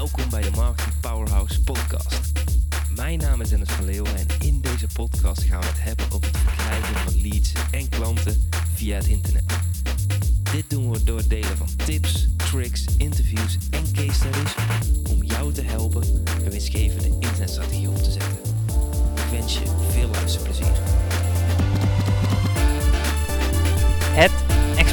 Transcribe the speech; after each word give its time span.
Welkom 0.00 0.30
bij 0.30 0.42
de 0.42 0.50
Marketing 0.50 1.00
Powerhouse 1.00 1.60
podcast. 1.62 2.32
Mijn 2.96 3.18
naam 3.18 3.40
is 3.40 3.48
Dennis 3.48 3.68
van 3.68 3.84
Leeuwen 3.84 4.16
en 4.16 4.26
in 4.38 4.60
deze 4.60 4.86
podcast 4.92 5.42
gaan 5.42 5.60
we 5.60 5.66
het 5.66 5.82
hebben 5.82 6.06
over 6.12 6.26
het 6.26 6.36
verkrijgen 6.36 6.96
van 6.96 7.20
leads 7.20 7.52
en 7.70 7.88
klanten 7.88 8.48
via 8.74 8.96
het 8.96 9.06
internet. 9.06 9.44
Dit 10.52 10.70
doen 10.70 10.90
we 10.90 11.04
door 11.04 11.18
het 11.18 11.30
delen 11.30 11.56
van 11.56 11.68
tips, 11.76 12.28
tricks, 12.36 12.84
interviews 12.98 13.58
en 13.70 13.92
case 13.92 14.09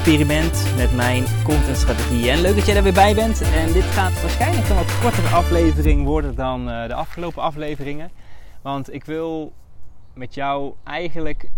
experiment 0.07 0.75
met 0.75 0.95
mijn 0.95 1.23
contentstrategie. 1.43 2.29
En 2.29 2.41
leuk 2.41 2.55
dat 2.55 2.65
jij 2.65 2.75
er 2.75 2.83
weer 2.83 2.93
bij 2.93 3.15
bent. 3.15 3.41
En 3.41 3.73
dit 3.73 3.83
gaat 3.83 4.21
waarschijnlijk 4.21 4.69
een 4.69 4.75
wat 4.75 4.99
kortere 4.99 5.27
aflevering 5.27 6.05
worden 6.05 6.35
dan 6.35 6.69
eh, 6.69 6.87
de 6.87 6.93
afgelopen 6.93 7.41
afleveringen. 7.41 8.11
Want 8.61 8.93
ik 8.93 9.05
wil 9.05 9.51
met 10.13 10.33
jou 10.33 10.73
eigenlijk 10.83 11.49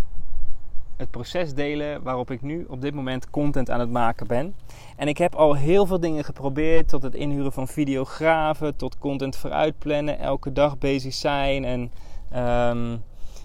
het 0.98 1.12
proces 1.12 1.54
delen 1.54 2.04
waarop 2.04 2.32
ik 2.32 2.42
nu 2.42 2.66
op 2.70 2.82
dit 2.82 2.94
moment 2.94 3.30
content 3.30 3.70
aan 3.70 3.80
het 3.80 3.92
maken 3.92 4.28
ben. 4.28 4.56
En 4.96 5.08
ik 5.08 5.18
heb 5.18 5.36
al 5.36 5.56
heel 5.56 5.86
veel 5.86 6.00
dingen 6.00 6.24
geprobeerd, 6.24 6.88
tot 6.88 7.04
het 7.04 7.16
inhuren 7.16 7.52
van 7.52 7.68
videografen, 7.68 8.76
tot 8.76 8.98
content 8.98 9.36
vooruitplannen, 9.36 10.20
elke 10.20 10.52
dag 10.52 10.78
bezig 10.78 11.14
zijn. 11.14 11.66
En 11.66 11.92
ehm, 12.32 12.98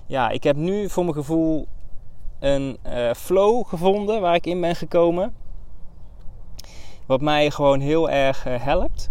ja, 0.06 0.30
ik 0.30 0.42
heb 0.42 0.56
nu 0.56 0.90
voor 0.90 1.04
mijn 1.04 1.16
gevoel 1.16 1.68
een 2.44 2.78
eh, 2.82 3.10
flow 3.14 3.66
gevonden 3.66 4.20
waar 4.20 4.34
ik 4.34 4.46
in 4.46 4.60
ben 4.60 4.76
gekomen. 4.76 5.34
Wat 7.06 7.20
mij 7.20 7.50
gewoon 7.50 7.80
heel 7.80 8.10
erg 8.10 8.46
eh, 8.46 8.62
helpt 8.62 9.10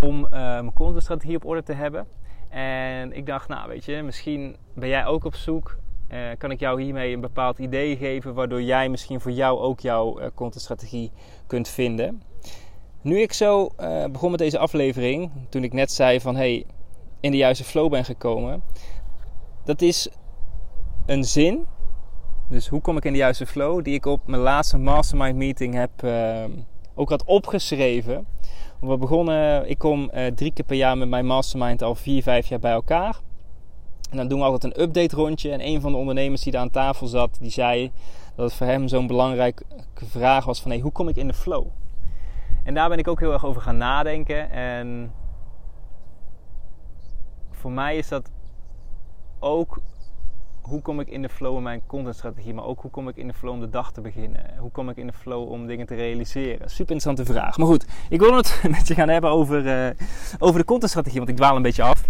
om 0.00 0.24
uh, 0.24 0.30
mijn 0.30 0.72
contentstrategie 0.72 1.36
op 1.36 1.44
orde 1.44 1.62
te 1.62 1.72
hebben. 1.72 2.06
En 2.48 3.12
ik 3.12 3.26
dacht, 3.26 3.48
nou 3.48 3.68
weet 3.68 3.84
je, 3.84 4.02
misschien 4.02 4.56
ben 4.74 4.88
jij 4.88 5.06
ook 5.06 5.24
op 5.24 5.34
zoek. 5.34 5.78
kan 6.38 6.50
ik 6.50 6.60
jou 6.60 6.82
hiermee 6.82 7.14
een 7.14 7.20
bepaald 7.20 7.58
idee 7.58 7.96
geven, 7.96 8.34
waardoor 8.34 8.62
jij 8.62 8.88
misschien 8.88 9.20
voor 9.20 9.30
jou 9.30 9.58
ook 9.58 9.80
jouw 9.80 10.30
contentstrategie 10.34 11.10
kunt 11.46 11.68
vinden. 11.68 12.22
Nu 13.00 13.20
ik 13.20 13.32
zo 13.32 13.70
begon 14.10 14.30
met 14.30 14.38
deze 14.38 14.58
aflevering, 14.58 15.30
toen 15.48 15.64
ik 15.64 15.72
net 15.72 15.92
zei 15.92 16.20
van 16.20 16.36
hey, 16.36 16.66
in 17.20 17.30
de 17.30 17.36
juiste 17.36 17.64
flow 17.64 17.90
ben 17.90 18.04
gekomen. 18.04 18.62
Dat 19.64 19.82
is 19.82 20.08
een 21.06 21.24
zin 21.24 21.66
dus 22.48 22.68
hoe 22.68 22.80
kom 22.80 22.96
ik 22.96 23.04
in 23.04 23.12
de 23.12 23.18
juiste 23.18 23.46
flow? 23.46 23.84
Die 23.84 23.94
ik 23.94 24.06
op 24.06 24.26
mijn 24.26 24.42
laatste 24.42 24.78
mastermind 24.78 25.36
meeting 25.36 25.74
heb 25.74 25.90
uh, 26.04 26.44
ook 26.94 27.10
had 27.10 27.24
opgeschreven. 27.24 28.26
We 28.80 28.96
begonnen, 28.96 29.70
ik 29.70 29.78
kom 29.78 30.10
uh, 30.14 30.26
drie 30.26 30.52
keer 30.52 30.64
per 30.64 30.76
jaar 30.76 30.98
met 30.98 31.08
mijn 31.08 31.26
mastermind 31.26 31.82
al 31.82 31.94
vier, 31.94 32.22
vijf 32.22 32.46
jaar 32.46 32.58
bij 32.58 32.72
elkaar. 32.72 33.20
En 34.10 34.16
dan 34.16 34.28
doen 34.28 34.38
we 34.38 34.44
altijd 34.44 34.64
een 34.64 34.82
update 34.82 35.16
rondje. 35.16 35.50
En 35.50 35.66
een 35.66 35.80
van 35.80 35.92
de 35.92 35.98
ondernemers 35.98 36.42
die 36.42 36.52
daar 36.52 36.60
aan 36.60 36.70
tafel 36.70 37.06
zat, 37.06 37.36
die 37.40 37.50
zei 37.50 37.92
dat 38.36 38.46
het 38.46 38.54
voor 38.54 38.66
hem 38.66 38.88
zo'n 38.88 39.06
belangrijke 39.06 39.64
vraag 39.94 40.44
was 40.44 40.60
van 40.60 40.70
hey, 40.70 40.80
hoe 40.80 40.92
kom 40.92 41.08
ik 41.08 41.16
in 41.16 41.26
de 41.26 41.34
flow? 41.34 41.66
En 42.64 42.74
daar 42.74 42.88
ben 42.88 42.98
ik 42.98 43.08
ook 43.08 43.20
heel 43.20 43.32
erg 43.32 43.44
over 43.44 43.62
gaan 43.62 43.76
nadenken. 43.76 44.50
En 44.50 45.12
voor 47.50 47.72
mij 47.72 47.96
is 47.96 48.08
dat 48.08 48.30
ook 49.38 49.80
hoe 50.68 50.82
kom 50.82 51.00
ik 51.00 51.08
in 51.08 51.22
de 51.22 51.28
flow 51.28 51.56
in 51.56 51.62
mijn 51.62 51.82
contentstrategie, 51.86 52.54
maar 52.54 52.64
ook 52.64 52.80
hoe 52.80 52.90
kom 52.90 53.08
ik 53.08 53.16
in 53.16 53.26
de 53.26 53.32
flow 53.32 53.52
om 53.52 53.60
de 53.60 53.70
dag 53.70 53.92
te 53.92 54.00
beginnen? 54.00 54.40
Hoe 54.58 54.70
kom 54.70 54.88
ik 54.88 54.96
in 54.96 55.06
de 55.06 55.12
flow 55.12 55.50
om 55.50 55.66
dingen 55.66 55.86
te 55.86 55.94
realiseren? 55.94 56.70
Super 56.70 56.94
interessante 56.94 57.24
vraag. 57.24 57.56
Maar 57.56 57.66
goed, 57.66 57.86
ik 58.08 58.20
wil 58.20 58.36
het 58.36 58.60
met 58.76 58.88
je 58.88 58.94
gaan 58.94 59.08
hebben 59.08 59.30
over, 59.30 59.86
uh, 59.86 59.90
over 60.38 60.60
de 60.60 60.66
contentstrategie, 60.66 61.18
want 61.18 61.30
ik 61.30 61.36
dwaal 61.36 61.56
een 61.56 61.62
beetje 61.62 61.82
af. 61.82 62.04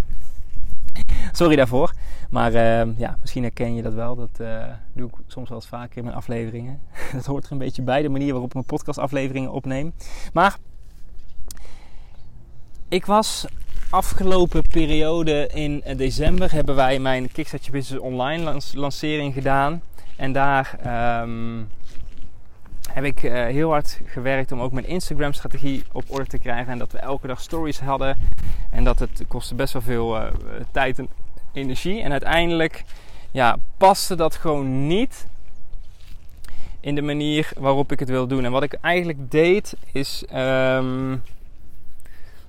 Sorry 1.33 1.57
daarvoor. 1.57 1.93
Maar 2.31 2.53
uh, 2.53 2.99
ja, 2.99 3.17
misschien 3.21 3.43
herken 3.43 3.75
je 3.75 3.83
dat 3.83 3.95
wel. 3.95 4.17
Dat 4.17 4.39
uh, 4.41 4.65
doe 4.93 5.09
ik 5.09 5.15
soms 5.27 5.49
wel 5.49 5.59
eens 5.59 5.69
vaker 5.69 5.97
in 5.99 6.05
mijn 6.05 6.17
afleveringen. 6.17 6.81
dat 7.13 7.27
hoort 7.27 7.47
er 7.47 7.53
een 7.53 7.59
beetje 7.59 7.83
bij, 7.83 8.03
de 8.03 8.09
manier 8.09 8.31
waarop 8.31 8.49
ik 8.49 8.55
mijn 8.55 8.67
podcastafleveringen 8.67 9.51
opneem. 9.51 9.93
Maar 10.33 10.57
ik 12.89 13.07
was 13.07 13.47
afgelopen 13.91 14.63
periode 14.71 15.49
in 15.53 15.83
eh, 15.83 15.97
december 15.97 16.53
hebben 16.53 16.75
wij 16.75 16.99
mijn 16.99 17.33
Kickstart 17.33 17.65
Your 17.65 17.79
Business 17.79 18.05
Online 18.05 18.61
lancering 18.75 19.35
gedaan. 19.35 19.83
En 20.17 20.33
daar 20.33 20.79
um, 21.23 21.69
heb 22.91 23.05
ik 23.05 23.23
uh, 23.23 23.33
heel 23.33 23.71
hard 23.71 24.01
gewerkt 24.05 24.53
om 24.53 24.61
ook 24.61 24.73
mijn 24.73 24.87
Instagram 24.87 25.33
strategie 25.33 25.85
op 25.93 26.05
orde 26.09 26.27
te 26.27 26.39
krijgen. 26.39 26.73
En 26.73 26.79
dat 26.79 26.93
we 26.93 26.99
elke 26.99 27.27
dag 27.27 27.41
stories 27.41 27.81
hadden. 27.81 28.19
En 28.71 28.85
dat 28.85 28.99
het 28.99 29.25
kostte 29.29 29.55
best 29.55 29.73
wel 29.73 29.83
veel 29.83 30.17
uh, 30.17 30.25
tijd 30.71 30.99
en 30.99 31.09
energie. 31.53 32.03
En 32.03 32.11
uiteindelijk 32.11 32.85
ja, 33.31 33.57
paste 33.77 34.15
dat 34.15 34.37
gewoon 34.37 34.87
niet 34.87 35.27
in 36.81 36.95
de 36.95 37.03
manier 37.03 37.51
waarop 37.57 37.93
ik 37.93 37.99
het 37.99 38.09
wil 38.09 38.27
doen. 38.27 38.45
En 38.45 38.53
wat 38.53 38.63
ik 38.63 38.73
eigenlijk 38.73 39.31
deed 39.31 39.77
is... 39.93 40.25
Um, 40.35 41.23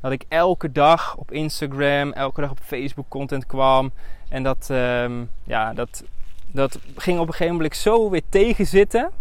dat 0.02 0.12
ik 0.12 0.24
elke 0.28 0.72
dag 0.72 1.16
op 1.16 1.32
Instagram, 1.32 2.12
elke 2.12 2.42
dag 2.42 2.52
op 2.52 2.60
Facebook 2.64 3.06
content 3.08 3.46
kwam. 3.46 3.92
En 4.30 4.44
dat, 4.44 4.68
ehm, 4.70 5.24
ja, 5.44 5.74
dat, 5.74 6.04
dat 6.48 6.80
ging 6.96 7.20
op 7.20 7.28
een 7.28 7.34
gegeven 7.34 7.56
moment 7.56 7.76
zo 7.76 8.10
weer 8.10 8.22
tegenzitten. 8.30 9.12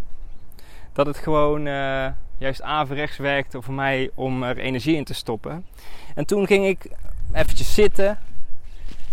Dat 0.92 1.06
het 1.06 1.18
gewoon 1.18 1.66
uh, 1.66 2.06
juist 2.38 2.62
averechts 2.62 3.16
werkte 3.16 3.62
voor 3.62 3.74
mij 3.74 4.10
om 4.14 4.42
er 4.42 4.58
energie 4.58 4.96
in 4.96 5.04
te 5.04 5.14
stoppen. 5.14 5.66
En 6.14 6.26
toen 6.26 6.46
ging 6.46 6.66
ik 6.66 6.90
eventjes 7.32 7.74
zitten. 7.74 8.18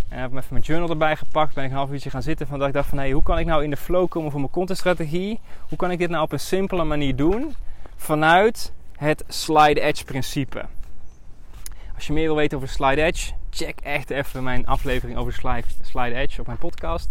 En 0.10 0.20
heb 0.20 0.32
ik 0.32 0.38
even 0.38 0.48
mijn 0.50 0.64
journal 0.64 0.90
erbij 0.90 1.16
gepakt. 1.16 1.54
Ben 1.54 1.64
ik 1.64 1.70
een 1.70 1.76
half 1.76 1.92
uurtje 1.92 2.10
gaan 2.10 2.22
zitten. 2.22 2.48
Van 2.48 2.60
dat 2.60 2.68
ik 2.68 2.74
dacht 2.74 2.90
van 2.90 2.98
hey, 2.98 3.12
hoe 3.12 3.24
kan 3.24 3.40
ik 3.40 3.46
nou 3.46 3.64
in 3.64 3.70
de 3.70 3.78
flow 3.78 4.10
komen 4.10 4.32
voor 4.32 4.40
mijn 4.40 4.52
contentstrategie? 4.52 5.40
Hoe 5.70 5.78
kan 5.78 5.92
ik 5.92 5.98
dit 5.98 6.10
nou 6.10 6.24
op 6.24 6.32
een 6.32 6.40
simpele 6.40 6.84
manier 6.84 7.16
doen? 7.16 7.56
Vanuit 7.96 8.72
het 8.96 9.24
slide 9.28 9.82
edge 9.82 10.04
principe. 10.04 10.66
Als 11.96 12.08
je 12.08 12.14
meer 12.14 12.26
wil 12.26 12.36
weten 12.36 12.58
over 12.58 12.70
Slide 12.70 13.02
Edge, 13.02 13.32
check 13.50 13.80
echt 13.80 14.10
even 14.10 14.44
mijn 14.44 14.68
aflevering 14.68 15.18
over 15.18 15.34
Slide, 15.82 16.16
Edge 16.16 16.40
op 16.40 16.46
mijn 16.46 16.58
podcast. 16.58 17.10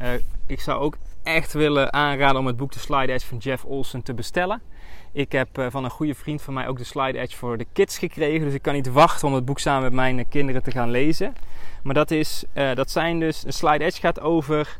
Uh, 0.00 0.08
ik 0.46 0.60
zou 0.60 0.80
ook 0.80 0.96
echt 1.22 1.52
willen 1.52 1.92
aanraden 1.92 2.40
om 2.40 2.46
het 2.46 2.56
boek 2.56 2.72
The 2.72 2.78
Slide 2.78 3.12
Edge 3.12 3.26
van 3.26 3.38
Jeff 3.38 3.64
Olsen 3.64 4.02
te 4.02 4.14
bestellen. 4.14 4.62
Ik 5.12 5.32
heb 5.32 5.58
uh, 5.58 5.66
van 5.70 5.84
een 5.84 5.90
goede 5.90 6.14
vriend 6.14 6.42
van 6.42 6.54
mij 6.54 6.68
ook 6.68 6.78
de 6.78 6.84
Slide 6.84 7.18
Edge 7.18 7.36
voor 7.36 7.58
de 7.58 7.66
kids 7.72 7.98
gekregen. 7.98 8.44
Dus 8.44 8.54
ik 8.54 8.62
kan 8.62 8.74
niet 8.74 8.92
wachten 8.92 9.28
om 9.28 9.34
het 9.34 9.44
boek 9.44 9.58
samen 9.58 9.82
met 9.82 9.92
mijn 9.92 10.28
kinderen 10.28 10.62
te 10.62 10.70
gaan 10.70 10.90
lezen. 10.90 11.34
Maar 11.82 11.94
dat, 11.94 12.10
is, 12.10 12.44
uh, 12.54 12.74
dat 12.74 12.90
zijn 12.90 13.20
dus. 13.20 13.40
De 13.40 13.52
Slide 13.52 13.84
Edge 13.84 14.00
gaat 14.00 14.20
over 14.20 14.78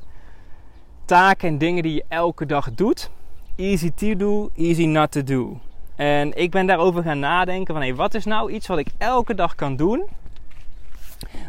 taken 1.04 1.48
en 1.48 1.58
dingen 1.58 1.82
die 1.82 1.94
je 1.94 2.04
elke 2.08 2.46
dag 2.46 2.74
doet. 2.74 3.10
Easy 3.56 3.90
to 3.90 4.16
do, 4.16 4.50
easy 4.56 4.84
not 4.84 5.10
to 5.12 5.22
do. 5.22 5.60
En 6.02 6.36
ik 6.36 6.50
ben 6.50 6.66
daarover 6.66 7.02
gaan 7.02 7.18
nadenken 7.18 7.74
van 7.74 7.82
hey, 7.82 7.94
wat 7.94 8.14
is 8.14 8.24
nou 8.24 8.52
iets 8.52 8.66
wat 8.66 8.78
ik 8.78 8.88
elke 8.98 9.34
dag 9.34 9.54
kan 9.54 9.76
doen, 9.76 10.08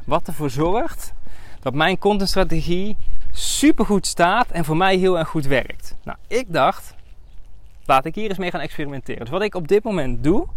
wat 0.06 0.28
ervoor 0.28 0.50
zorgt 0.50 1.14
dat 1.60 1.74
mijn 1.74 1.98
contentstrategie 1.98 2.98
supergoed 3.32 4.08
staat 4.08 4.52
en 4.52 4.66
voor 4.66 4.78
mij 4.78 4.96
heel 4.96 5.18
erg 5.18 5.28
goed 5.28 5.46
werkt. 5.46 5.96
Nou, 6.04 6.18
ik 6.28 6.54
dacht, 6.54 6.96
laat 7.86 8.06
ik 8.06 8.16
hier 8.16 8.30
eens 8.30 8.38
mee 8.38 8.52
gaan 8.52 8.60
experimenteren. 8.60 9.22
Dus 9.22 9.30
wat 9.30 9.42
ik 9.42 9.56
op 9.56 9.68
dit 9.68 9.84
moment 9.84 10.24
doe, 10.24 10.48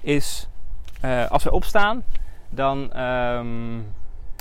is 0.00 0.48
uh, 1.04 1.30
als 1.30 1.44
we 1.44 1.50
opstaan, 1.50 2.04
dan 2.50 3.00
um, 3.00 3.86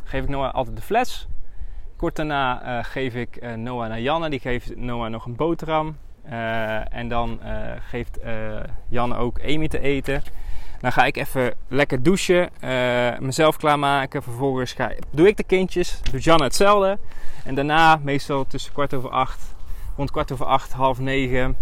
geef 0.03 0.23
ik 0.23 0.29
Noah 0.29 0.53
altijd 0.53 0.75
de 0.75 0.81
fles. 0.81 1.27
Kort 1.95 2.15
daarna 2.15 2.77
uh, 2.77 2.83
geef 2.83 3.13
ik 3.13 3.43
uh, 3.43 3.53
Noah 3.53 3.89
naar 3.89 4.01
Janne, 4.01 4.29
die 4.29 4.39
geeft 4.39 4.75
Noah 4.75 5.09
nog 5.09 5.25
een 5.25 5.35
boterham. 5.35 5.97
Uh, 6.29 6.95
en 6.95 7.07
dan 7.07 7.39
uh, 7.43 7.51
geeft 7.89 8.19
uh, 8.25 8.59
Jan 8.87 9.15
ook 9.15 9.39
Amy 9.41 9.67
te 9.67 9.79
eten. 9.79 10.23
Dan 10.79 10.91
ga 10.91 11.05
ik 11.05 11.17
even 11.17 11.53
lekker 11.67 12.03
douchen, 12.03 12.49
mezelf 13.19 13.57
klaarmaken. 13.57 14.23
Vervolgens 14.23 14.73
ga, 14.73 14.91
doe 15.11 15.27
ik 15.27 15.37
de 15.37 15.43
kindjes, 15.43 16.01
doet 16.11 16.23
Jan 16.23 16.41
hetzelfde. 16.41 16.97
En 17.43 17.55
daarna, 17.55 17.99
meestal 18.01 18.45
tussen 18.47 18.73
kwart 18.73 18.93
over 18.93 19.09
acht, 19.09 19.55
rond 19.95 20.11
kwart 20.11 20.31
over 20.31 20.45
acht, 20.45 20.71
half 20.71 20.99
negen, 20.99 21.57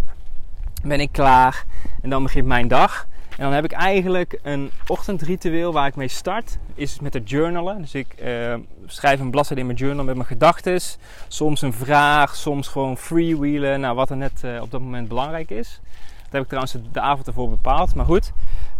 ben 0.82 1.00
ik 1.00 1.12
klaar. 1.12 1.64
En 2.02 2.10
dan 2.10 2.22
begint 2.22 2.46
mijn 2.46 2.68
dag. 2.68 3.06
En 3.36 3.42
dan 3.42 3.52
heb 3.52 3.64
ik 3.64 3.72
eigenlijk 3.72 4.38
een 4.42 4.70
ochtendritueel 4.86 5.72
waar 5.72 5.86
ik 5.86 5.96
mee 5.96 6.08
start. 6.08 6.58
Is 6.74 7.00
met 7.00 7.14
het 7.14 7.30
journalen. 7.30 7.80
Dus 7.80 7.94
ik 7.94 8.14
uh, 8.22 8.54
schrijf 8.86 9.20
een 9.20 9.30
bladzijde 9.30 9.60
in 9.60 9.66
mijn 9.66 9.78
journal 9.78 10.04
met 10.04 10.14
mijn 10.14 10.26
gedachten. 10.26 10.80
Soms 11.28 11.62
een 11.62 11.72
vraag, 11.72 12.36
soms 12.36 12.68
gewoon 12.68 12.96
freewheelen. 12.96 13.80
Nou, 13.80 13.94
wat 13.94 14.10
er 14.10 14.16
net 14.16 14.42
uh, 14.44 14.62
op 14.62 14.70
dat 14.70 14.80
moment 14.80 15.08
belangrijk 15.08 15.50
is. 15.50 15.80
Dat 16.22 16.32
heb 16.32 16.42
ik 16.42 16.48
trouwens 16.48 16.76
de 16.92 17.00
avond 17.00 17.26
ervoor 17.26 17.50
bepaald. 17.50 17.94
Maar 17.94 18.06
goed. 18.06 18.32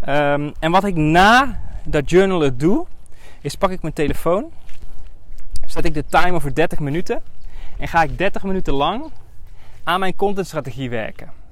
Um, 0.09 0.53
en 0.59 0.71
wat 0.71 0.85
ik 0.85 0.95
na 0.95 1.61
dat 1.85 2.11
journalen 2.11 2.59
doe, 2.59 2.87
is 3.41 3.55
pak 3.55 3.71
ik 3.71 3.83
mijn 3.83 3.95
telefoon. 3.95 4.51
Zet 5.67 5.85
ik 5.85 5.95
de 5.95 6.05
timer 6.07 6.41
voor 6.41 6.55
30 6.55 6.79
minuten. 6.79 7.23
En 7.79 7.89
ga 7.89 8.03
ik 8.03 8.19
30 8.19 8.43
minuten 8.43 8.75
lang 8.75 9.11
aan 9.85 10.01
mijn 10.01 10.17
contentstrategie 10.17 10.91
werken. 10.91 11.45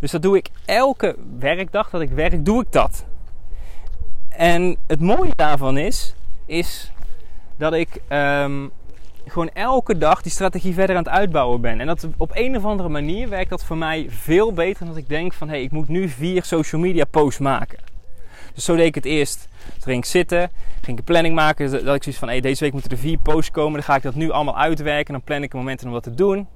Dus 0.00 0.10
dat 0.10 0.22
doe 0.22 0.36
ik 0.36 0.48
elke 0.64 1.16
werkdag 1.38 1.90
dat 1.90 2.00
ik 2.00 2.10
werk, 2.10 2.44
doe 2.44 2.62
ik 2.62 2.72
dat. 2.72 3.04
En 4.28 4.76
het 4.86 5.00
mooie 5.00 5.32
daarvan 5.36 5.78
is, 5.78 6.14
is 6.46 6.92
dat 7.56 7.72
ik 7.72 8.02
ehm, 8.08 8.66
gewoon 9.26 9.50
elke 9.52 9.98
dag 9.98 10.22
die 10.22 10.32
strategie 10.32 10.74
verder 10.74 10.96
aan 10.96 11.02
het 11.02 11.12
uitbouwen 11.12 11.60
ben. 11.60 11.80
En 11.80 11.86
dat 11.86 12.08
op 12.16 12.30
een 12.34 12.56
of 12.56 12.64
andere 12.64 12.88
manier 12.88 13.28
werkt 13.28 13.50
dat 13.50 13.64
voor 13.64 13.76
mij 13.76 14.06
veel 14.08 14.52
beter 14.52 14.78
dan 14.78 14.88
dat 14.88 14.96
ik 14.96 15.08
denk 15.08 15.32
van 15.32 15.48
hé, 15.48 15.54
hey, 15.54 15.62
ik 15.62 15.70
moet 15.70 15.88
nu 15.88 16.08
vier 16.08 16.44
social 16.44 16.80
media 16.80 17.04
posts 17.04 17.40
maken. 17.40 17.78
Dus 18.54 18.64
zo 18.64 18.76
deed 18.76 18.86
ik 18.86 18.94
het 18.94 19.04
eerst. 19.04 19.48
Toen 19.72 19.92
ging 19.92 20.06
zitten, 20.06 20.50
ging 20.72 20.86
ik 20.92 20.98
een 20.98 21.04
planning 21.04 21.34
maken. 21.34 21.70
Dat 21.70 21.94
ik 21.94 22.02
zoiets 22.02 22.18
van 22.18 22.28
hey, 22.28 22.40
deze 22.40 22.64
week 22.64 22.72
moeten 22.72 22.90
er 22.90 22.98
vier 22.98 23.18
posts 23.18 23.50
komen. 23.50 23.72
Dan 23.72 23.82
ga 23.82 23.96
ik 23.96 24.02
dat 24.02 24.14
nu 24.14 24.30
allemaal 24.30 24.58
uitwerken. 24.58 25.12
Dan 25.12 25.22
plan 25.22 25.42
ik 25.42 25.52
een 25.52 25.58
moment 25.58 25.84
om 25.84 25.90
wat 25.90 26.02
te 26.02 26.14
doen. 26.14 26.48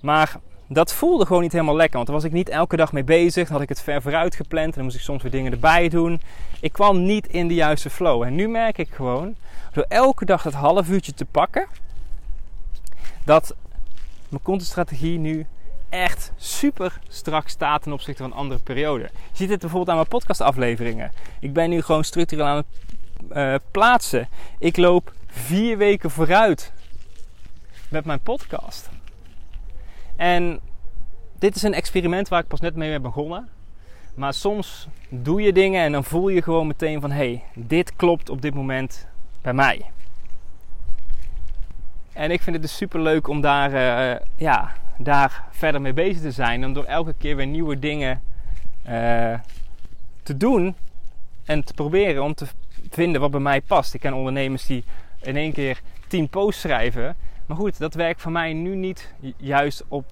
Maar 0.00 0.36
dat 0.68 0.92
voelde 0.92 1.26
gewoon 1.26 1.42
niet 1.42 1.52
helemaal 1.52 1.76
lekker. 1.76 1.94
Want 1.94 2.06
dan 2.06 2.16
was 2.16 2.24
ik 2.24 2.32
niet 2.32 2.48
elke 2.48 2.76
dag 2.76 2.92
mee 2.92 3.04
bezig. 3.04 3.44
Dan 3.44 3.52
had 3.52 3.62
ik 3.62 3.68
het 3.68 3.82
ver 3.82 4.02
vooruit 4.02 4.34
gepland. 4.34 4.66
En 4.66 4.72
dan 4.74 4.84
moest 4.84 4.96
ik 4.96 5.02
soms 5.02 5.22
weer 5.22 5.30
dingen 5.30 5.52
erbij 5.52 5.88
doen. 5.88 6.20
Ik 6.60 6.72
kwam 6.72 7.04
niet 7.04 7.26
in 7.26 7.48
de 7.48 7.54
juiste 7.54 7.90
flow. 7.90 8.22
En 8.22 8.34
nu 8.34 8.48
merk 8.48 8.78
ik 8.78 8.88
gewoon, 8.90 9.36
door 9.72 9.84
elke 9.88 10.24
dag 10.24 10.42
dat 10.42 10.52
half 10.52 10.88
uurtje 10.88 11.14
te 11.14 11.24
pakken, 11.24 11.66
dat 13.24 13.54
mijn 14.28 14.42
contentstrategie 14.42 15.18
nu 15.18 15.46
echt 15.88 16.32
super 16.36 16.98
strak 17.08 17.48
staat 17.48 17.82
ten 17.82 17.92
opzichte 17.92 18.22
van 18.22 18.32
andere 18.32 18.60
perioden. 18.60 19.10
Je 19.12 19.36
ziet 19.36 19.50
het 19.50 19.60
bijvoorbeeld 19.60 19.88
aan 19.88 19.96
mijn 19.96 20.08
podcastafleveringen. 20.08 21.12
Ik 21.40 21.52
ben 21.52 21.70
nu 21.70 21.82
gewoon 21.82 22.04
structureel 22.04 22.44
aan 22.44 22.56
het 22.56 22.66
uh, 23.36 23.54
plaatsen. 23.70 24.28
Ik 24.58 24.76
loop 24.76 25.12
vier 25.26 25.78
weken 25.78 26.10
vooruit 26.10 26.72
met 27.88 28.04
mijn 28.04 28.20
podcast. 28.20 28.88
En 30.16 30.60
dit 31.38 31.56
is 31.56 31.62
een 31.62 31.74
experiment 31.74 32.28
waar 32.28 32.40
ik 32.40 32.48
pas 32.48 32.60
net 32.60 32.76
mee 32.76 32.90
ben 32.90 33.02
begonnen. 33.02 33.48
Maar 34.14 34.34
soms 34.34 34.88
doe 35.08 35.42
je 35.42 35.52
dingen 35.52 35.82
en 35.82 35.92
dan 35.92 36.04
voel 36.04 36.28
je 36.28 36.42
gewoon 36.42 36.66
meteen 36.66 37.00
van 37.00 37.10
hé, 37.10 37.16
hey, 37.16 37.42
dit 37.54 37.96
klopt 37.96 38.30
op 38.30 38.42
dit 38.42 38.54
moment 38.54 39.08
bij 39.42 39.52
mij. 39.52 39.90
En 42.12 42.30
ik 42.30 42.42
vind 42.42 42.56
het 42.56 42.64
dus 42.64 42.76
super 42.76 43.00
leuk 43.00 43.28
om 43.28 43.40
daar, 43.40 43.72
uh, 43.72 44.20
ja, 44.36 44.72
daar 44.98 45.44
verder 45.50 45.80
mee 45.80 45.92
bezig 45.92 46.22
te 46.22 46.30
zijn. 46.30 46.64
Om 46.64 46.72
door 46.72 46.84
elke 46.84 47.14
keer 47.18 47.36
weer 47.36 47.46
nieuwe 47.46 47.78
dingen 47.78 48.22
uh, 48.88 49.38
te 50.22 50.36
doen 50.36 50.76
en 51.44 51.64
te 51.64 51.74
proberen 51.74 52.22
om 52.22 52.34
te 52.34 52.46
vinden 52.90 53.20
wat 53.20 53.30
bij 53.30 53.40
mij 53.40 53.60
past. 53.60 53.94
Ik 53.94 54.00
ken 54.00 54.14
ondernemers 54.14 54.66
die 54.66 54.84
in 55.22 55.36
één 55.36 55.52
keer 55.52 55.80
tien 56.08 56.28
posts 56.28 56.60
schrijven. 56.60 57.16
Maar 57.46 57.56
goed, 57.56 57.78
dat 57.78 57.94
werkt 57.94 58.20
voor 58.20 58.32
mij 58.32 58.52
nu 58.52 58.74
niet 58.74 59.14
juist 59.36 59.84
op 59.88 60.04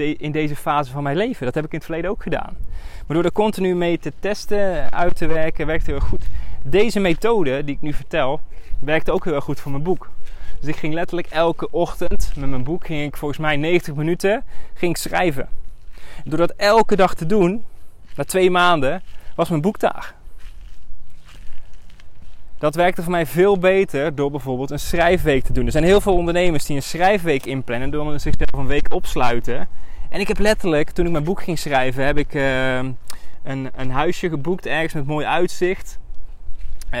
in 0.00 0.32
deze 0.32 0.56
fase 0.56 0.90
van 0.90 1.02
mijn 1.02 1.16
leven. 1.16 1.44
Dat 1.44 1.54
heb 1.54 1.64
ik 1.64 1.70
in 1.70 1.76
het 1.76 1.86
verleden 1.86 2.10
ook 2.10 2.22
gedaan. 2.22 2.56
Maar 3.06 3.16
door 3.16 3.24
er 3.24 3.32
continu 3.32 3.74
mee 3.74 3.98
te 3.98 4.12
testen, 4.18 4.92
uit 4.92 5.16
te 5.16 5.26
werken, 5.26 5.66
werkt 5.66 5.86
heel 5.86 6.00
goed. 6.00 6.24
Deze 6.62 7.00
methode 7.00 7.64
die 7.64 7.74
ik 7.74 7.80
nu 7.80 7.92
vertel, 7.92 8.40
werkte 8.78 9.12
ook 9.12 9.24
heel 9.24 9.34
erg 9.34 9.44
goed 9.44 9.60
voor 9.60 9.70
mijn 9.70 9.82
boek. 9.82 10.10
Dus 10.60 10.68
ik 10.68 10.76
ging 10.76 10.94
letterlijk 10.94 11.28
elke 11.28 11.70
ochtend 11.70 12.32
met 12.36 12.50
mijn 12.50 12.64
boek, 12.64 12.86
ging 12.86 13.06
ik 13.06 13.16
volgens 13.16 13.40
mij 13.40 13.56
90 13.56 13.94
minuten 13.94 14.44
ging 14.74 14.90
ik 14.90 14.96
schrijven. 14.96 15.48
Door 16.24 16.38
dat 16.38 16.52
elke 16.56 16.96
dag 16.96 17.14
te 17.14 17.26
doen, 17.26 17.64
na 18.16 18.24
twee 18.24 18.50
maanden, 18.50 19.02
was 19.34 19.48
mijn 19.48 19.60
boek 19.60 19.78
daar. 19.78 20.14
Dat 22.60 22.74
werkte 22.74 23.02
voor 23.02 23.10
mij 23.10 23.26
veel 23.26 23.58
beter 23.58 24.14
door 24.14 24.30
bijvoorbeeld 24.30 24.70
een 24.70 24.78
schrijfweek 24.78 25.44
te 25.44 25.52
doen. 25.52 25.66
Er 25.66 25.72
zijn 25.72 25.84
heel 25.84 26.00
veel 26.00 26.14
ondernemers 26.14 26.64
die 26.64 26.76
een 26.76 26.82
schrijfweek 26.82 27.46
inplannen 27.46 27.90
door 27.90 28.20
zichzelf 28.20 28.52
een 28.52 28.66
week 28.66 28.94
opsluiten. 28.94 29.68
En 30.08 30.20
ik 30.20 30.28
heb 30.28 30.38
letterlijk, 30.38 30.90
toen 30.90 31.06
ik 31.06 31.12
mijn 31.12 31.24
boek 31.24 31.42
ging 31.42 31.58
schrijven, 31.58 32.04
heb 32.04 32.18
ik 32.18 32.34
uh, 32.34 32.76
een, 33.42 33.70
een 33.76 33.90
huisje 33.90 34.28
geboekt 34.28 34.66
ergens 34.66 34.92
met 34.92 35.06
mooi 35.06 35.26
uitzicht. 35.26 35.98
Uh, 36.94 37.00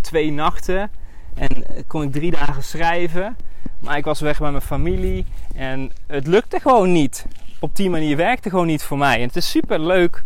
twee 0.00 0.32
nachten. 0.32 0.90
En 1.34 1.64
kon 1.86 2.02
ik 2.02 2.12
drie 2.12 2.30
dagen 2.30 2.62
schrijven. 2.62 3.36
Maar 3.78 3.96
ik 3.96 4.04
was 4.04 4.20
weg 4.20 4.38
bij 4.38 4.50
mijn 4.50 4.62
familie. 4.62 5.24
En 5.54 5.92
het 6.06 6.26
lukte 6.26 6.60
gewoon 6.60 6.92
niet. 6.92 7.26
Op 7.60 7.76
die 7.76 7.90
manier 7.90 8.16
werkte 8.16 8.50
gewoon 8.50 8.66
niet 8.66 8.82
voor 8.82 8.98
mij. 8.98 9.16
En 9.16 9.26
het 9.26 9.36
is 9.36 9.50
super 9.50 9.80
leuk 9.80 10.24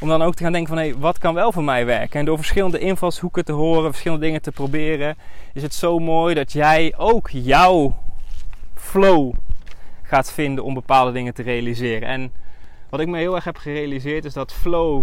om 0.00 0.08
dan 0.08 0.22
ook 0.22 0.34
te 0.34 0.42
gaan 0.42 0.52
denken 0.52 0.74
van 0.76 0.84
hé, 0.84 0.98
wat 0.98 1.18
kan 1.18 1.34
wel 1.34 1.52
voor 1.52 1.64
mij 1.64 1.86
werken? 1.86 2.20
En 2.20 2.26
door 2.26 2.36
verschillende 2.36 2.78
invalshoeken 2.78 3.44
te 3.44 3.52
horen, 3.52 3.90
verschillende 3.90 4.24
dingen 4.24 4.42
te 4.42 4.52
proberen, 4.52 5.16
is 5.52 5.62
het 5.62 5.74
zo 5.74 5.98
mooi 5.98 6.34
dat 6.34 6.52
jij 6.52 6.94
ook 6.96 7.28
jouw 7.30 7.96
flow 8.74 9.32
gaat 10.02 10.32
vinden 10.32 10.64
om 10.64 10.74
bepaalde 10.74 11.12
dingen 11.12 11.34
te 11.34 11.42
realiseren. 11.42 12.08
En 12.08 12.32
wat 12.90 13.00
ik 13.00 13.08
me 13.08 13.18
heel 13.18 13.34
erg 13.34 13.44
heb 13.44 13.56
gerealiseerd 13.56 14.24
is 14.24 14.32
dat 14.32 14.52
flow 14.52 15.02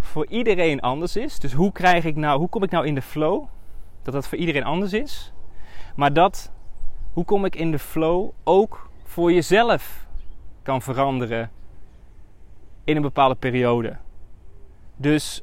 voor 0.00 0.26
iedereen 0.26 0.80
anders 0.80 1.16
is. 1.16 1.38
Dus 1.38 1.52
hoe 1.52 1.72
krijg 1.72 2.04
ik 2.04 2.16
nou, 2.16 2.38
hoe 2.38 2.48
kom 2.48 2.62
ik 2.62 2.70
nou 2.70 2.86
in 2.86 2.94
de 2.94 3.02
flow? 3.02 3.44
Dat 4.02 4.14
dat 4.14 4.28
voor 4.28 4.38
iedereen 4.38 4.64
anders 4.64 4.92
is. 4.92 5.32
Maar 5.96 6.12
dat, 6.12 6.52
hoe 7.12 7.24
kom 7.24 7.44
ik 7.44 7.56
in 7.56 7.70
de 7.70 7.78
flow 7.78 8.30
ook 8.44 8.88
voor 9.04 9.32
jezelf 9.32 10.06
kan 10.62 10.82
veranderen 10.82 11.50
in 12.84 12.96
een 12.96 13.02
bepaalde 13.02 13.34
periode. 13.34 13.96
Dus 14.96 15.42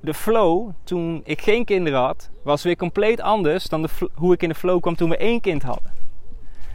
de 0.00 0.14
flow 0.14 0.70
toen 0.84 1.20
ik 1.24 1.40
geen 1.40 1.64
kinderen 1.64 2.00
had, 2.00 2.30
was 2.42 2.62
weer 2.62 2.76
compleet 2.76 3.20
anders 3.20 3.64
dan 3.64 3.82
de, 3.82 3.88
hoe 4.14 4.32
ik 4.32 4.42
in 4.42 4.48
de 4.48 4.54
flow 4.54 4.80
kwam 4.80 4.96
toen 4.96 5.08
we 5.08 5.16
één 5.16 5.40
kind 5.40 5.62
hadden. 5.62 5.92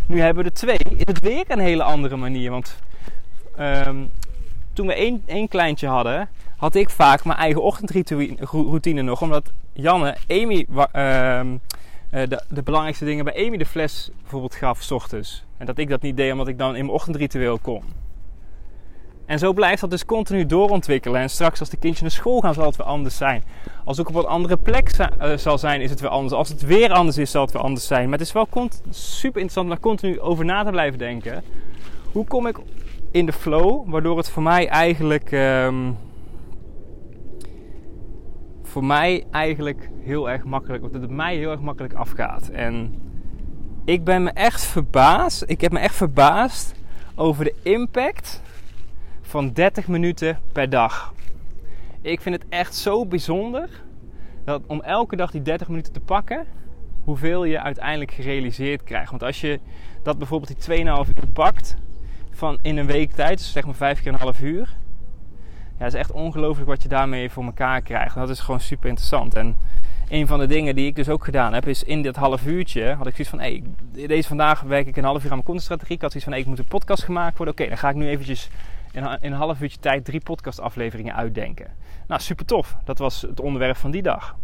Nu 0.05 0.19
hebben 0.21 0.43
we 0.43 0.49
er 0.49 0.55
twee, 0.55 0.77
is 0.95 1.05
het 1.05 1.19
weer 1.19 1.43
een 1.47 1.59
hele 1.59 1.83
andere 1.83 2.15
manier. 2.15 2.51
Want 2.51 2.77
um, 3.59 4.09
toen 4.73 4.87
we 4.87 4.93
één, 4.93 5.23
één 5.25 5.47
kleintje 5.47 5.87
hadden, 5.87 6.29
had 6.57 6.75
ik 6.75 6.89
vaak 6.89 7.25
mijn 7.25 7.37
eigen 7.37 7.63
ochtendroutine 7.63 9.01
nog. 9.01 9.21
Omdat 9.21 9.51
Janne, 9.73 10.17
Amy, 10.27 10.65
uh, 10.69 10.85
de, 12.09 12.43
de, 12.49 12.63
belangrijkste 12.63 13.05
dingen 13.05 13.25
bij 13.25 13.47
Amy 13.47 13.57
de 13.57 13.65
fles 13.65 14.09
bijvoorbeeld 14.21 14.55
gaf 14.55 14.81
s 14.81 14.91
ochtends. 14.91 15.43
En 15.57 15.65
dat 15.65 15.77
ik 15.77 15.89
dat 15.89 16.01
niet 16.01 16.17
deed 16.17 16.31
omdat 16.31 16.47
ik 16.47 16.57
dan 16.57 16.75
in 16.75 16.85
mijn 16.85 16.95
ochtendritueel 16.95 17.59
kon. 17.59 17.83
En 19.25 19.39
zo 19.39 19.53
blijft 19.53 19.81
dat 19.81 19.89
dus 19.89 20.05
continu 20.05 20.45
doorontwikkelen. 20.45 21.21
En 21.21 21.29
straks 21.29 21.59
als 21.59 21.69
de 21.69 21.77
kindjes 21.77 22.01
naar 22.01 22.11
school 22.11 22.39
gaan, 22.39 22.53
zal 22.53 22.65
het 22.65 22.75
weer 22.75 22.85
anders 22.85 23.17
zijn. 23.17 23.43
Als 23.85 23.99
ik 23.99 24.09
op 24.09 24.15
een 24.15 24.25
andere 24.25 24.57
plek 24.57 24.91
uh, 24.97 25.37
zal 25.37 25.57
zijn, 25.57 25.81
is 25.81 25.89
het 25.89 25.99
weer 25.99 26.09
anders. 26.09 26.33
Als 26.33 26.49
het 26.49 26.61
weer 26.61 26.91
anders 26.91 27.17
is, 27.17 27.31
zal 27.31 27.41
het 27.41 27.51
weer 27.51 27.61
anders 27.61 27.87
zijn. 27.87 28.03
Maar 28.09 28.17
het 28.17 28.27
is 28.27 28.33
wel 28.33 28.47
super 28.89 29.41
interessant 29.41 29.65
om 29.65 29.71
daar 29.71 29.79
continu 29.79 30.19
over 30.19 30.45
na 30.45 30.63
te 30.63 30.71
blijven 30.71 30.99
denken. 30.99 31.43
Hoe 32.11 32.25
kom 32.25 32.47
ik 32.47 32.57
in 33.11 33.25
de 33.25 33.33
flow, 33.33 33.89
waardoor 33.89 34.17
het 34.17 34.29
voor 34.29 34.43
mij 34.43 34.67
eigenlijk... 34.67 35.31
Um, 35.31 35.97
voor 38.63 38.83
mij 38.83 39.23
eigenlijk 39.31 39.89
heel 40.03 40.29
erg 40.29 40.43
makkelijk, 40.43 40.83
of 40.83 40.91
het 40.91 41.09
mij 41.09 41.35
heel 41.35 41.51
erg 41.51 41.59
makkelijk 41.59 41.93
afgaat. 41.93 42.47
En 42.47 42.95
ik 43.85 44.03
ben 44.03 44.23
me 44.23 44.29
echt 44.29 44.65
verbaasd, 44.65 45.43
ik 45.47 45.61
heb 45.61 45.71
me 45.71 45.79
echt 45.79 45.95
verbaasd 45.95 46.73
over 47.15 47.43
de 47.43 47.55
impact 47.63 48.41
van 49.33 49.53
30 49.53 49.87
minuten 49.87 50.39
per 50.51 50.69
dag. 50.69 51.13
Ik 52.01 52.21
vind 52.21 52.35
het 52.35 52.45
echt 52.49 52.75
zo 52.75 53.05
bijzonder 53.05 53.69
dat 54.43 54.61
om 54.67 54.81
elke 54.81 55.15
dag 55.15 55.31
die 55.31 55.41
30 55.41 55.67
minuten 55.67 55.93
te 55.93 55.99
pakken, 55.99 56.45
hoeveel 57.03 57.43
je 57.43 57.59
uiteindelijk 57.59 58.11
gerealiseerd 58.11 58.83
krijgt. 58.83 59.09
Want 59.09 59.23
als 59.23 59.41
je 59.41 59.59
dat 60.03 60.17
bijvoorbeeld 60.17 60.65
die 60.65 60.85
2,5 60.85 61.09
uur 61.09 61.27
pakt 61.33 61.75
van 62.31 62.59
in 62.61 62.77
een 62.77 62.85
week 62.85 63.11
tijd, 63.11 63.37
dus 63.37 63.51
zeg 63.51 63.65
maar 63.65 63.75
5 63.75 64.01
keer 64.01 64.13
een 64.13 64.19
half 64.19 64.41
uur. 64.41 64.75
Ja, 65.79 65.85
is 65.85 65.93
echt 65.93 66.11
ongelooflijk 66.11 66.67
wat 66.67 66.83
je 66.83 66.89
daarmee 66.89 67.29
voor 67.29 67.43
elkaar 67.43 67.81
krijgt. 67.81 68.15
dat 68.15 68.29
is 68.29 68.39
gewoon 68.39 68.59
super 68.59 68.89
interessant. 68.89 69.35
En 69.35 69.57
een 70.09 70.27
van 70.27 70.39
de 70.39 70.47
dingen 70.47 70.75
die 70.75 70.85
ik 70.85 70.95
dus 70.95 71.09
ook 71.09 71.23
gedaan 71.23 71.53
heb, 71.53 71.67
is 71.67 71.83
in 71.83 72.01
dit 72.01 72.15
half 72.15 72.45
uurtje 72.45 72.93
had 72.93 73.07
ik 73.07 73.15
zoiets 73.15 73.29
van: 73.29 73.39
hey, 73.39 73.63
deze 74.07 74.27
vandaag 74.27 74.61
werk 74.61 74.87
ik 74.87 74.97
een 74.97 75.03
half 75.03 75.17
uur 75.17 75.23
aan 75.23 75.29
mijn 75.29 75.43
contentstrategie. 75.43 75.95
Ik 75.95 76.01
had 76.01 76.11
zoiets 76.11 76.29
van: 76.29 76.37
hey, 76.37 76.43
ik 76.43 76.49
moet 76.49 76.59
een 76.59 76.79
podcast 76.79 77.03
gemaakt 77.03 77.37
worden. 77.37 77.55
Oké, 77.55 77.67
dan 77.67 77.77
ga 77.77 77.89
ik 77.89 77.95
nu 77.95 78.07
eventjes 78.07 78.49
in, 78.93 79.17
een 79.21 79.33
half 79.33 79.61
uurtje 79.61 79.79
tijd 79.79 80.05
drie 80.05 80.21
podcastafleveringen 80.21 81.15
uitdenken. 81.15 81.67
Nou, 82.07 82.21
super 82.21 82.45
tof. 82.45 82.75
Dat 82.83 82.97
was 82.97 83.21
het 83.21 83.39
onderwerp 83.39 83.77
van 83.77 83.91
die 83.91 84.01
dag. 84.01 84.35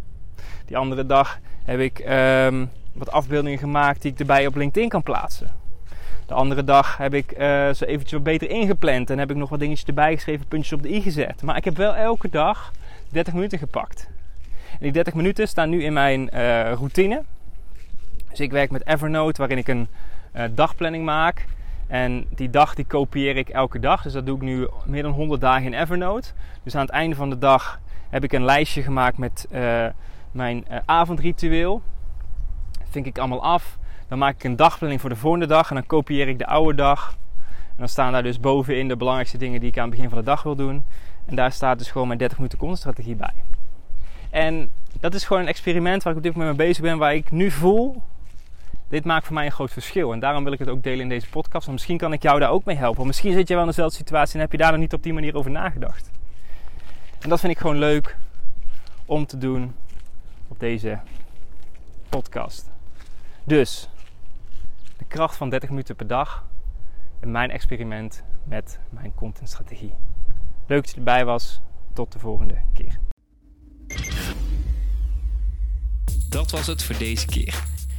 Die 0.65 0.77
andere 0.77 1.05
dag 1.05 1.39
heb 1.63 1.79
ik 1.79 1.99
ehm, 1.99 2.65
wat 2.93 3.11
afbeeldingen 3.11 3.59
gemaakt 3.59 4.01
die 4.01 4.11
ik 4.11 4.19
erbij 4.19 4.47
op 4.47 4.55
LinkedIn 4.55 4.89
kan 4.89 5.03
plaatsen. 5.03 5.49
De 6.25 6.33
andere 6.33 6.63
dag 6.63 6.97
heb 6.97 7.13
ik 7.13 7.31
uh, 7.31 7.37
ze 7.73 7.85
eventjes 7.85 8.11
wat 8.11 8.23
beter 8.23 8.49
ingepland 8.49 9.09
en 9.09 9.19
heb 9.19 9.29
ik 9.29 9.35
nog 9.35 9.49
wat 9.49 9.59
dingetjes 9.59 9.87
erbij 9.87 10.13
geschreven, 10.13 10.47
puntjes 10.47 10.73
op 10.73 10.81
de 10.81 10.93
i 10.93 11.01
gezet. 11.01 11.41
Maar 11.41 11.57
ik 11.57 11.65
heb 11.65 11.77
wel 11.77 11.95
elke 11.95 12.29
dag 12.29 12.71
30 13.11 13.33
minuten 13.33 13.59
gepakt. 13.59 14.09
En 14.71 14.77
die 14.79 14.91
30 14.91 15.13
minuten 15.13 15.47
staan 15.47 15.69
nu 15.69 15.83
in 15.83 15.93
mijn 15.93 16.29
uh, 16.33 16.71
routine. 16.71 17.23
Dus 18.29 18.39
ik 18.39 18.51
werk 18.51 18.71
met 18.71 18.87
Evernote, 18.87 19.37
waarin 19.37 19.57
ik 19.57 19.67
een 19.67 19.87
uh, 20.35 20.43
dagplanning 20.51 21.05
maak. 21.05 21.45
En 21.89 22.25
die 22.29 22.49
dag 22.49 22.75
die 22.75 22.85
kopieer 22.85 23.37
ik 23.37 23.49
elke 23.49 23.79
dag. 23.79 24.01
Dus 24.01 24.13
dat 24.13 24.25
doe 24.25 24.35
ik 24.35 24.41
nu 24.41 24.67
meer 24.85 25.03
dan 25.03 25.11
100 25.11 25.41
dagen 25.41 25.65
in 25.65 25.73
Evernote. 25.73 26.31
Dus 26.63 26.75
aan 26.75 26.81
het 26.81 26.89
einde 26.89 27.15
van 27.15 27.29
de 27.29 27.37
dag 27.37 27.79
heb 28.09 28.23
ik 28.23 28.33
een 28.33 28.45
lijstje 28.45 28.81
gemaakt 28.81 29.17
met 29.17 29.47
uh, 29.51 29.85
mijn 30.31 30.65
uh, 30.71 30.77
avondritueel. 30.85 31.81
Vink 32.89 33.05
ik 33.05 33.17
allemaal 33.17 33.43
af. 33.43 33.77
Dan 34.07 34.17
maak 34.17 34.35
ik 34.35 34.43
een 34.43 34.55
dagplanning 34.55 35.01
voor 35.01 35.09
de 35.09 35.15
volgende 35.15 35.45
dag. 35.45 35.69
En 35.69 35.75
dan 35.75 35.85
kopieer 35.85 36.27
ik 36.27 36.37
de 36.37 36.47
oude 36.47 36.75
dag. 36.75 37.15
En 37.69 37.75
dan 37.77 37.87
staan 37.87 38.11
daar 38.11 38.23
dus 38.23 38.39
bovenin 38.39 38.87
de 38.87 38.97
belangrijkste 38.97 39.37
dingen 39.37 39.59
die 39.59 39.69
ik 39.69 39.77
aan 39.77 39.83
het 39.83 39.91
begin 39.91 40.09
van 40.09 40.17
de 40.17 40.23
dag 40.23 40.43
wil 40.43 40.55
doen. 40.55 40.83
En 41.25 41.35
daar 41.35 41.51
staat 41.51 41.77
dus 41.77 41.91
gewoon 41.91 42.07
mijn 42.07 42.19
30 42.19 42.37
minuten 42.37 42.77
strategie 42.77 43.15
bij. 43.15 43.33
En 44.29 44.69
dat 44.99 45.13
is 45.13 45.23
gewoon 45.23 45.41
een 45.41 45.47
experiment 45.47 46.03
waar 46.03 46.11
ik 46.11 46.17
op 46.17 46.23
dit 46.25 46.35
moment 46.35 46.57
mee 46.57 46.67
bezig 46.67 46.83
ben, 46.83 46.97
waar 46.97 47.15
ik 47.15 47.31
nu 47.31 47.51
voel, 47.51 48.01
dit 48.89 49.05
maakt 49.05 49.25
voor 49.25 49.35
mij 49.35 49.45
een 49.45 49.51
groot 49.51 49.71
verschil. 49.71 50.13
En 50.13 50.19
daarom 50.19 50.43
wil 50.43 50.53
ik 50.53 50.59
het 50.59 50.69
ook 50.69 50.83
delen 50.83 50.99
in 50.99 51.09
deze 51.09 51.29
podcast. 51.29 51.65
Want 51.65 51.77
misschien 51.77 51.97
kan 51.97 52.13
ik 52.13 52.21
jou 52.21 52.39
daar 52.39 52.49
ook 52.49 52.65
mee 52.65 52.75
helpen. 52.75 53.05
Misschien 53.05 53.33
zit 53.33 53.47
je 53.47 53.53
wel 53.53 53.63
in 53.63 53.69
dezelfde 53.69 53.95
situatie 53.95 54.33
en 54.33 54.39
heb 54.39 54.51
je 54.51 54.57
daar 54.57 54.71
nog 54.71 54.79
niet 54.79 54.93
op 54.93 55.03
die 55.03 55.13
manier 55.13 55.35
over 55.35 55.51
nagedacht. 55.51 56.11
En 57.19 57.29
dat 57.29 57.39
vind 57.39 57.51
ik 57.51 57.59
gewoon 57.59 57.77
leuk 57.77 58.17
om 59.05 59.25
te 59.25 59.37
doen 59.37 59.75
op 60.47 60.59
deze 60.59 60.99
podcast. 62.09 62.69
Dus, 63.43 63.89
de 64.97 65.05
kracht 65.07 65.35
van 65.35 65.49
30 65.49 65.69
minuten 65.69 65.95
per 65.95 66.07
dag 66.07 66.45
en 67.19 67.31
mijn 67.31 67.51
experiment 67.51 68.23
met 68.43 68.79
mijn 68.89 69.13
contentstrategie. 69.15 69.93
Leuk 70.67 70.81
dat 70.81 70.89
je 70.89 70.97
erbij 70.97 71.25
was. 71.25 71.61
Tot 71.93 72.11
de 72.11 72.19
volgende 72.19 72.57
keer. 72.73 72.99
Dat 76.29 76.51
was 76.51 76.67
het 76.67 76.83
voor 76.83 76.97
deze 76.97 77.25
keer. 77.25 77.78